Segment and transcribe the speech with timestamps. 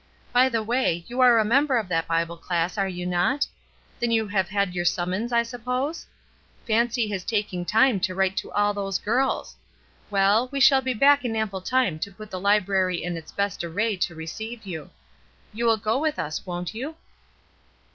[0.33, 3.45] By the way, you are a member of that Bible class, are you not?
[3.99, 6.07] Then you have had your summons, I suppose?
[6.65, 9.55] Fancy his takmg time to write to all those girls!
[10.09, 13.63] Well, we shall be back in ample time to put the library in its best
[13.63, 14.89] array to receive you.
[15.53, 16.95] You will go with us, won't you?"